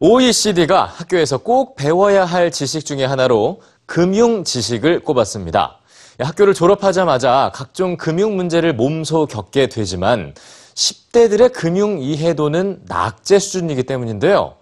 [0.00, 5.80] OECD가 학교에서 꼭 배워야 할 지식 중에 하나로 금융 지식을 꼽았습니다.
[6.20, 10.34] 학교를 졸업하자마자 각종 금융 문제를 몸소 겪게 되지만
[10.74, 14.54] 10대들의 금융 이해도는 낙제 수준이기 때문인데요.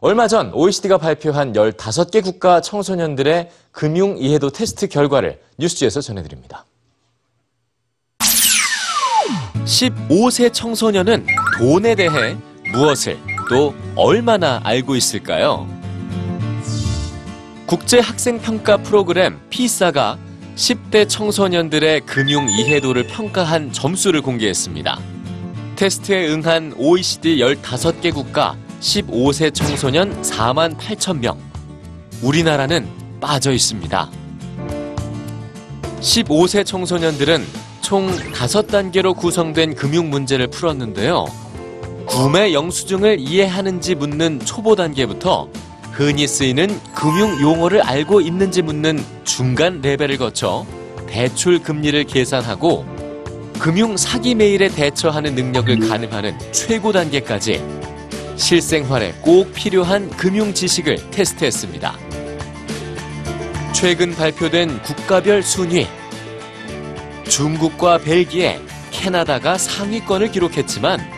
[0.00, 6.66] 얼마 전 OECD가 발표한 15개 국가 청소년들의 금융 이해도 테스트 결과를 뉴스지에서 전해드립니다.
[9.64, 11.26] 15세 청소년은
[11.58, 12.36] 돈에 대해
[12.72, 15.68] 무엇을 또 얼마나 알고 있을까요?
[17.66, 20.16] 국제 학생 평가 프로그램 피사가
[20.56, 24.98] 10대 청소년들의 금융 이해도를 평가한 점수를 공개했습니다.
[25.76, 31.38] 테스트에 응한 OECD 15개 국가 15세 청소년 4만 8천 명.
[32.22, 32.88] 우리나라는
[33.20, 34.10] 빠져 있습니다.
[36.00, 37.44] 15세 청소년들은
[37.82, 41.26] 총 5단계로 구성된 금융 문제를 풀었는데요.
[42.12, 45.48] 구매 영수증을 이해하는지 묻는 초보 단계부터
[45.92, 50.66] 흔히 쓰이는 금융 용어를 알고 있는지 묻는 중간 레벨을 거쳐
[51.06, 52.84] 대출 금리를 계산하고
[53.58, 57.64] 금융 사기 메일에 대처하는 능력을 가늠하는 최고 단계까지
[58.36, 61.96] 실생활에 꼭 필요한 금융 지식을 테스트했습니다.
[63.72, 65.86] 최근 발표된 국가별 순위
[67.26, 68.60] 중국과 벨기에,
[68.90, 71.11] 캐나다가 상위권을 기록했지만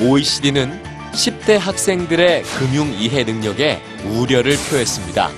[0.00, 0.80] OECD는
[1.12, 5.30] 10대 학생들의 금융 이해 능력에 우려를 표했습니다.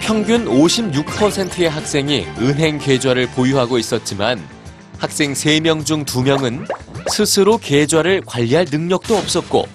[0.00, 4.42] 평균 56%의 학생이 은행 계좌를 보유하고 있었지만
[4.98, 6.66] 학생 3명 중 2명은
[7.10, 9.66] 스스로 계좌를 관리할 능력도 없었고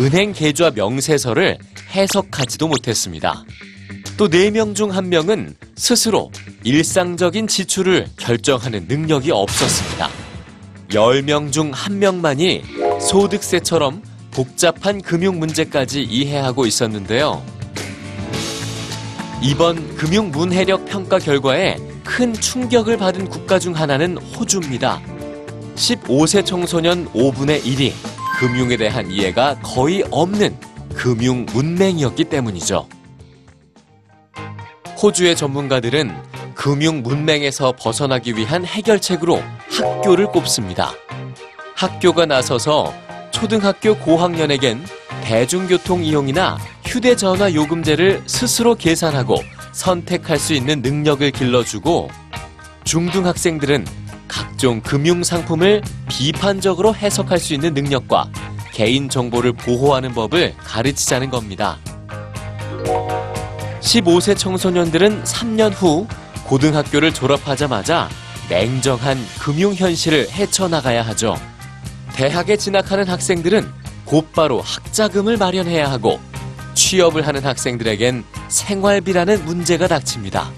[0.00, 1.58] 은행 계좌 명세서를
[1.90, 3.44] 해석하지도 못했습니다.
[4.16, 6.30] 또 4명 중 1명은 스스로
[6.64, 10.21] 일상적인 지출을 결정하는 능력이 없었습니다.
[10.92, 17.42] 10명 중 1명만이 소득세처럼 복잡한 금융 문제까지 이해하고 있었는데요.
[19.42, 25.00] 이번 금융 문해력 평가 결과에 큰 충격을 받은 국가 중 하나는 호주입니다.
[25.74, 27.92] 15세 청소년 5분의 1이
[28.38, 30.56] 금융에 대한 이해가 거의 없는
[30.94, 32.86] 금융 문맹이었기 때문이죠.
[35.02, 36.31] 호주의 전문가들은
[36.62, 40.92] 금융 문맹에서 벗어나기 위한 해결책으로 학교를 꼽습니다.
[41.74, 42.94] 학교가 나서서
[43.32, 44.86] 초등학교 고학년에겐
[45.24, 49.42] 대중교통 이용이나 휴대전화 요금제를 스스로 계산하고
[49.72, 52.08] 선택할 수 있는 능력을 길러주고
[52.84, 53.84] 중등학생들은
[54.28, 58.30] 각종 금융 상품을 비판적으로 해석할 수 있는 능력과
[58.72, 61.80] 개인 정보를 보호하는 법을 가르치자는 겁니다.
[63.80, 66.06] 15세 청소년들은 3년 후
[66.52, 68.10] 고등학교를 졸업하자마자
[68.50, 71.34] 냉정한 금융 현실을 헤쳐나가야 하죠.
[72.12, 73.72] 대학에 진학하는 학생들은
[74.04, 76.20] 곧바로 학자금을 마련해야 하고
[76.74, 80.50] 취업을 하는 학생들에겐 생활비라는 문제가 닥칩니다.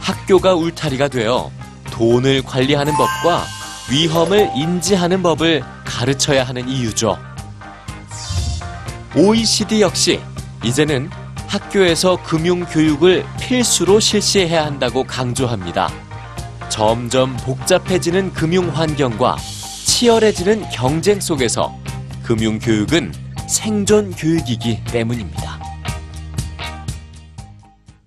[0.00, 1.50] 학교가 울타리가 되어
[1.90, 3.46] 돈을 관리하는 법과
[3.90, 7.18] 위험을 인지하는 법을 가르쳐야 하는 이유죠.
[9.16, 10.20] OECD 역시
[10.62, 11.08] 이제는
[11.54, 15.88] 학교에서 금융 교육을 필수로 실시해야 한다고 강조합니다.
[16.68, 19.36] 점점 복잡해지는 금융 환경과
[19.86, 21.72] 치열해지는 경쟁 속에서
[22.24, 23.12] 금융 교육은
[23.48, 25.43] 생존 교육이기 때문입니다.